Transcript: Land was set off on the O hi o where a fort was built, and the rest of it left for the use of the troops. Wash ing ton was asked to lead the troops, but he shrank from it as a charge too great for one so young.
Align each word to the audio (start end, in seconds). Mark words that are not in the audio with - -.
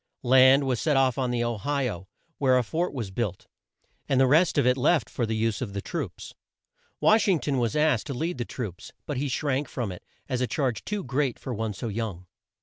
Land 0.23 0.63
was 0.65 0.81
set 0.81 0.97
off 0.97 1.19
on 1.19 1.29
the 1.29 1.43
O 1.43 1.57
hi 1.59 1.87
o 1.87 2.07
where 2.39 2.57
a 2.57 2.63
fort 2.63 2.91
was 2.91 3.11
built, 3.11 3.45
and 4.09 4.19
the 4.19 4.25
rest 4.25 4.57
of 4.57 4.65
it 4.65 4.75
left 4.75 5.07
for 5.11 5.27
the 5.27 5.35
use 5.35 5.61
of 5.61 5.73
the 5.73 5.79
troops. 5.83 6.33
Wash 6.99 7.27
ing 7.27 7.37
ton 7.39 7.59
was 7.59 7.75
asked 7.75 8.07
to 8.07 8.15
lead 8.15 8.39
the 8.39 8.43
troops, 8.43 8.91
but 9.05 9.17
he 9.17 9.27
shrank 9.29 9.69
from 9.69 9.91
it 9.91 10.03
as 10.27 10.41
a 10.41 10.47
charge 10.47 10.83
too 10.85 11.03
great 11.03 11.37
for 11.37 11.53
one 11.53 11.75
so 11.75 11.87
young. 11.87 12.25